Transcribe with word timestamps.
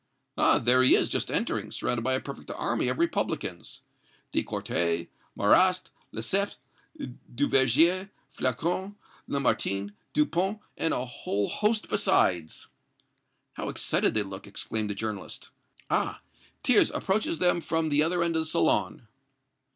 Ah! 0.35 0.57
there 0.57 0.81
he 0.81 0.95
is, 0.95 1.09
just 1.09 1.29
entering, 1.29 1.69
surrounded 1.69 2.01
by 2.01 2.13
a 2.13 2.19
perfect 2.19 2.49
army 2.49 2.87
of 2.87 2.97
Republicans 2.97 3.83
De 4.31 4.41
Courtais, 4.41 5.09
Marrast, 5.35 5.91
Lesseps, 6.11 6.55
Duvergier, 6.99 8.09
Flocon, 8.35 8.95
Lamartine, 9.29 9.93
Dupont 10.11 10.59
and 10.75 10.91
a 10.91 11.05
whole 11.05 11.49
host 11.49 11.87
besides." 11.87 12.65
"How 13.53 13.69
excited 13.69 14.15
they 14.15 14.23
look!" 14.23 14.47
exclaimed 14.47 14.89
the 14.89 14.95
journalist. 14.95 15.49
"Ah! 15.91 16.21
Thiers 16.63 16.89
approaches 16.89 17.37
them 17.37 17.61
from 17.61 17.89
the 17.89 18.01
other 18.01 18.23
end 18.23 18.35
of 18.35 18.41
the 18.41 18.45
salon!" 18.47 19.07